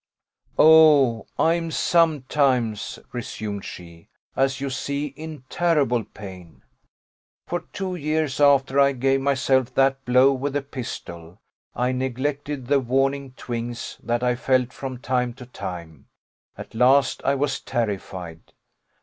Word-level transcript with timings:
"Oh! 0.57 1.27
I 1.37 1.53
am 1.53 1.69
sometimes," 1.69 2.97
resumed 3.11 3.63
she, 3.63 4.09
"as 4.35 4.59
you 4.59 4.71
see, 4.71 5.05
in 5.15 5.43
terrible 5.47 6.03
pain. 6.05 6.63
For 7.45 7.65
two 7.71 7.95
years 7.95 8.39
after 8.39 8.79
I 8.79 8.93
gave 8.93 9.21
myself 9.21 9.71
that 9.75 10.03
blow 10.03 10.33
with 10.33 10.53
the 10.53 10.63
pistol, 10.63 11.39
I 11.75 11.91
neglected 11.91 12.65
the 12.65 12.79
warning 12.79 13.33
twinges 13.37 13.99
that 14.01 14.23
I 14.23 14.33
felt 14.33 14.73
from 14.73 14.97
time 14.97 15.35
to 15.35 15.45
time; 15.45 16.07
at 16.57 16.73
last 16.73 17.21
I 17.23 17.35
was 17.35 17.59
terrified. 17.59 18.53